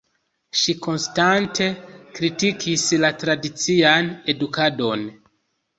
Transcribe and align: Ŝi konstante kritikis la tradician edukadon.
Ŝi 0.61 0.73
konstante 0.85 1.67
kritikis 2.17 2.89
la 3.05 3.15
tradician 3.25 4.13
edukadon. 4.37 5.11